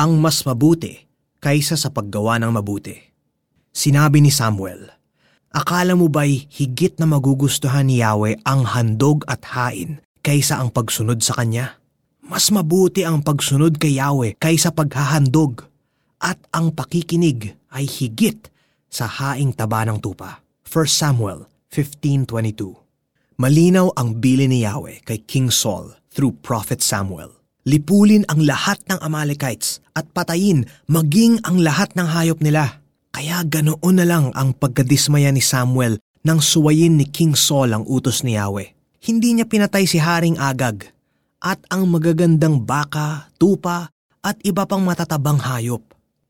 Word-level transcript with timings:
ang 0.00 0.16
mas 0.16 0.48
mabuti 0.48 1.04
kaysa 1.44 1.76
sa 1.76 1.92
paggawa 1.92 2.40
ng 2.40 2.56
mabuti. 2.56 2.96
Sinabi 3.68 4.24
ni 4.24 4.32
Samuel, 4.32 4.88
Akala 5.52 5.92
mo 5.92 6.08
ba'y 6.08 6.48
higit 6.48 6.96
na 6.96 7.04
magugustuhan 7.04 7.84
ni 7.84 8.00
Yahweh 8.00 8.40
ang 8.48 8.64
handog 8.64 9.28
at 9.28 9.44
hain 9.52 10.00
kaysa 10.24 10.56
ang 10.56 10.72
pagsunod 10.72 11.20
sa 11.20 11.36
Kanya? 11.36 11.76
Mas 12.24 12.48
mabuti 12.48 13.04
ang 13.04 13.20
pagsunod 13.20 13.76
kay 13.76 14.00
Yahweh 14.00 14.40
kaysa 14.40 14.72
paghahandog 14.72 15.68
at 16.16 16.40
ang 16.48 16.72
pakikinig 16.72 17.60
ay 17.68 17.84
higit 17.84 18.48
sa 18.88 19.04
haing 19.04 19.52
taba 19.52 19.84
ng 19.84 20.00
tupa. 20.00 20.40
1 20.64 20.86
Samuel 20.88 21.44
15.22 21.68 23.36
Malinaw 23.36 23.92
ang 24.00 24.16
bili 24.16 24.48
ni 24.48 24.64
Yahweh 24.64 25.04
kay 25.04 25.20
King 25.28 25.52
Saul 25.52 25.92
through 26.08 26.40
Prophet 26.40 26.80
Samuel. 26.80 27.39
Lipulin 27.68 28.24
ang 28.32 28.40
lahat 28.40 28.80
ng 28.88 29.04
Amalekites 29.04 29.84
at 29.92 30.08
patayin 30.16 30.64
maging 30.88 31.44
ang 31.44 31.60
lahat 31.60 31.92
ng 31.92 32.08
hayop 32.08 32.40
nila. 32.40 32.80
Kaya 33.12 33.44
ganoon 33.44 34.00
na 34.00 34.06
lang 34.08 34.32
ang 34.32 34.56
pagkadismaya 34.56 35.28
ni 35.28 35.44
Samuel 35.44 36.00
nang 36.24 36.40
suwayin 36.40 36.96
ni 36.96 37.04
King 37.04 37.36
Saul 37.36 37.76
ang 37.76 37.84
utos 37.84 38.24
ni 38.24 38.32
Yahweh. 38.32 38.72
Hindi 39.04 39.36
niya 39.36 39.44
pinatay 39.44 39.84
si 39.84 40.00
Haring 40.00 40.40
Agag 40.40 40.88
at 41.40 41.60
ang 41.72 41.88
magagandang 41.88 42.64
baka, 42.64 43.32
tupa 43.36 43.92
at 44.20 44.36
iba 44.44 44.64
pang 44.64 44.84
matatabang 44.84 45.40
hayop. 45.40 45.84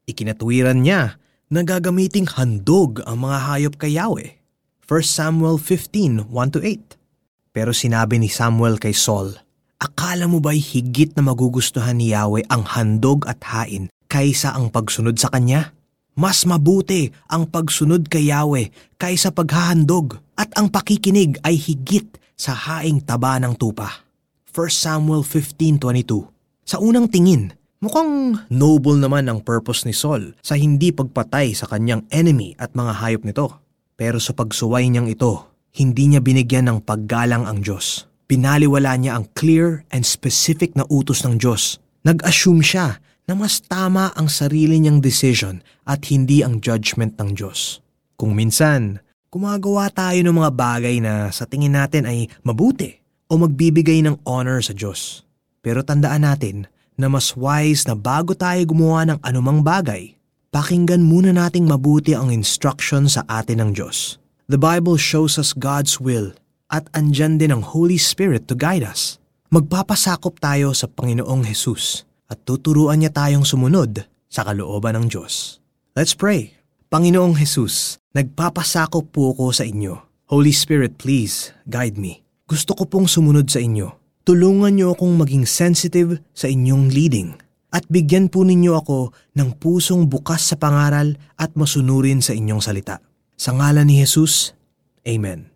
Ikinatuwiran 0.06 0.82
niya 0.82 1.18
na 1.50 1.62
gagamiting 1.66 2.26
handog 2.26 3.02
ang 3.06 3.26
mga 3.26 3.38
hayop 3.50 3.74
kay 3.78 3.98
Yahweh. 3.98 4.38
1 4.86 5.06
Samuel 5.06 5.62
15, 5.62 6.26
1-8 6.26 7.54
Pero 7.54 7.70
sinabi 7.70 8.18
ni 8.18 8.26
Samuel 8.26 8.82
kay 8.82 8.94
Saul, 8.94 9.38
Akala 9.80 10.28
mo 10.28 10.44
ba'y 10.44 10.60
higit 10.60 11.16
na 11.16 11.24
magugustuhan 11.24 11.96
ni 11.96 12.12
Yahweh 12.12 12.44
ang 12.52 12.68
handog 12.68 13.24
at 13.24 13.40
hain 13.48 13.88
kaysa 14.12 14.52
ang 14.52 14.68
pagsunod 14.68 15.16
sa 15.16 15.32
Kanya? 15.32 15.72
Mas 16.20 16.44
mabuti 16.44 17.08
ang 17.32 17.48
pagsunod 17.48 18.04
kay 18.12 18.28
Yahweh 18.28 18.68
kaysa 19.00 19.32
paghahandog 19.32 20.20
at 20.36 20.52
ang 20.60 20.68
pakikinig 20.68 21.40
ay 21.40 21.56
higit 21.56 22.20
sa 22.36 22.52
haing 22.52 23.00
taba 23.08 23.40
ng 23.40 23.56
tupa. 23.56 24.04
1 24.52 24.68
Samuel 24.68 25.24
15.22 25.24 26.28
Sa 26.68 26.76
unang 26.76 27.08
tingin, 27.08 27.56
mukhang 27.80 28.36
noble 28.52 29.00
naman 29.00 29.32
ang 29.32 29.40
purpose 29.40 29.88
ni 29.88 29.96
Saul 29.96 30.36
sa 30.44 30.60
hindi 30.60 30.92
pagpatay 30.92 31.56
sa 31.56 31.64
kanyang 31.64 32.04
enemy 32.12 32.52
at 32.60 32.76
mga 32.76 33.00
hayop 33.00 33.24
nito. 33.24 33.48
Pero 33.96 34.20
sa 34.20 34.36
pagsuway 34.36 34.92
niyang 34.92 35.08
ito, 35.08 35.48
hindi 35.72 36.12
niya 36.12 36.20
binigyan 36.20 36.68
ng 36.68 36.78
paggalang 36.84 37.48
ang 37.48 37.64
Diyos. 37.64 38.09
Pinaliwala 38.30 38.94
niya 38.94 39.18
ang 39.18 39.26
clear 39.34 39.82
and 39.90 40.06
specific 40.06 40.78
na 40.78 40.86
utos 40.86 41.26
ng 41.26 41.42
Diyos. 41.42 41.82
Nag-assume 42.06 42.62
siya 42.62 43.02
na 43.26 43.34
mas 43.34 43.58
tama 43.58 44.14
ang 44.14 44.30
sarili 44.30 44.78
niyang 44.78 45.02
decision 45.02 45.58
at 45.82 46.06
hindi 46.14 46.46
ang 46.46 46.62
judgment 46.62 47.18
ng 47.18 47.34
Diyos. 47.34 47.82
Kung 48.14 48.38
minsan, 48.38 49.02
gumagawa 49.34 49.90
tayo 49.90 50.22
ng 50.22 50.38
mga 50.38 50.50
bagay 50.54 51.02
na 51.02 51.34
sa 51.34 51.42
tingin 51.42 51.74
natin 51.74 52.06
ay 52.06 52.30
mabuti 52.46 53.02
o 53.26 53.34
magbibigay 53.34 53.98
ng 54.06 54.22
honor 54.22 54.62
sa 54.62 54.78
Diyos. 54.78 55.26
Pero 55.58 55.82
tandaan 55.82 56.22
natin 56.22 56.70
na 56.94 57.10
mas 57.10 57.34
wise 57.34 57.82
na 57.90 57.98
bago 57.98 58.38
tayo 58.38 58.62
gumawa 58.62 59.10
ng 59.10 59.18
anumang 59.26 59.66
bagay, 59.66 60.14
pakinggan 60.54 61.02
muna 61.02 61.34
nating 61.34 61.66
mabuti 61.66 62.14
ang 62.14 62.30
instruction 62.30 63.10
sa 63.10 63.26
atin 63.26 63.58
ng 63.58 63.70
Diyos. 63.74 64.22
The 64.46 64.54
Bible 64.54 65.02
shows 65.02 65.34
us 65.34 65.50
God's 65.50 65.98
will 65.98 66.30
at 66.70 66.86
andyan 66.94 67.36
din 67.36 67.50
ang 67.50 67.66
Holy 67.66 67.98
Spirit 67.98 68.46
to 68.46 68.54
guide 68.54 68.86
us. 68.86 69.18
Magpapasakop 69.50 70.38
tayo 70.38 70.70
sa 70.70 70.86
Panginoong 70.86 71.42
Jesus 71.42 72.06
at 72.30 72.38
tuturuan 72.46 73.02
niya 73.02 73.10
tayong 73.10 73.42
sumunod 73.42 74.06
sa 74.30 74.46
kalooban 74.46 74.94
ng 74.94 75.06
Diyos. 75.10 75.58
Let's 75.98 76.14
pray. 76.14 76.54
Panginoong 76.86 77.34
Jesus, 77.34 77.98
nagpapasakop 78.14 79.10
po 79.10 79.34
ko 79.34 79.50
sa 79.50 79.66
inyo. 79.66 79.98
Holy 80.30 80.54
Spirit, 80.54 80.94
please 80.94 81.50
guide 81.66 81.98
me. 81.98 82.22
Gusto 82.46 82.78
ko 82.78 82.86
pong 82.86 83.10
sumunod 83.10 83.50
sa 83.50 83.58
inyo. 83.58 83.90
Tulungan 84.22 84.78
niyo 84.78 84.94
akong 84.94 85.18
maging 85.18 85.42
sensitive 85.50 86.22
sa 86.30 86.46
inyong 86.46 86.86
leading 86.94 87.34
at 87.74 87.86
bigyan 87.90 88.30
po 88.30 88.46
ninyo 88.46 88.78
ako 88.78 89.10
ng 89.34 89.58
pusong 89.58 90.06
bukas 90.06 90.50
sa 90.50 90.58
pangaral 90.58 91.18
at 91.34 91.54
masunurin 91.58 92.22
sa 92.22 92.34
inyong 92.34 92.62
salita. 92.62 93.02
Sa 93.34 93.54
ngalan 93.54 93.86
ni 93.90 94.02
Jesus, 94.02 94.54
Amen. 95.02 95.49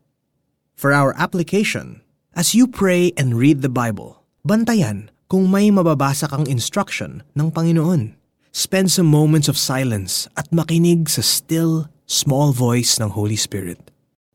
For 0.74 0.90
our 0.90 1.14
application, 1.14 2.02
as 2.34 2.52
you 2.52 2.66
pray 2.66 3.14
and 3.14 3.38
read 3.38 3.62
the 3.62 3.70
Bible, 3.70 4.26
bantayan 4.42 5.08
kung 5.30 5.46
may 5.46 5.70
mababasa 5.70 6.26
kang 6.26 6.50
instruction 6.50 7.22
ng 7.38 7.54
Panginoon. 7.54 8.18
Spend 8.54 8.90
some 8.90 9.10
moments 9.10 9.50
of 9.50 9.58
silence 9.58 10.30
at 10.38 10.50
makinig 10.54 11.10
sa 11.10 11.22
still, 11.22 11.90
small 12.06 12.54
voice 12.54 13.02
ng 13.02 13.10
Holy 13.10 13.34
Spirit. 13.34 13.80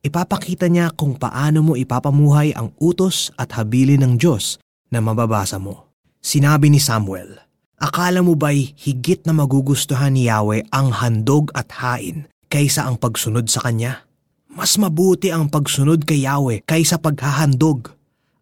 Ipapakita 0.03 0.67
niya 0.67 0.91
kung 0.95 1.15
paano 1.15 1.59
mo 1.63 1.73
ipapamuhay 1.75 2.55
ang 2.55 2.71
utos 2.79 3.31
at 3.35 3.55
habilin 3.55 4.03
ng 4.03 4.13
Diyos 4.19 4.59
na 4.91 5.03
mababasa 5.03 5.59
mo. 5.59 5.91
Sinabi 6.19 6.67
ni 6.71 6.79
Samuel, 6.83 7.39
Akala 7.79 8.19
mo 8.19 8.35
ba'y 8.35 8.75
higit 8.75 9.23
na 9.23 9.31
magugustuhan 9.31 10.11
ni 10.11 10.27
Yahweh 10.27 10.67
ang 10.71 10.91
handog 10.99 11.47
at 11.55 11.71
hain 11.79 12.27
kaysa 12.51 12.83
ang 12.83 12.99
pagsunod 12.99 13.47
sa 13.47 13.63
Kanya? 13.63 14.03
Mas 14.49 14.81
mabuti 14.81 15.29
ang 15.29 15.45
pagsunod 15.45 16.05
kay 16.09 16.25
Yahweh 16.25 16.65
kaysa 16.65 16.97
paghahandog 16.97 17.93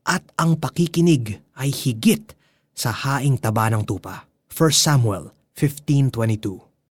at 0.07 0.23
ang 0.39 0.55
pakikinig 0.55 1.43
ay 1.59 1.67
higit 1.67 2.31
sa 2.71 2.95
haing 2.95 3.35
taba 3.35 3.67
ng 3.67 3.83
tupa. 3.83 4.23
1 4.47 4.71
Samuel 4.71 5.35
15.22 5.59 6.66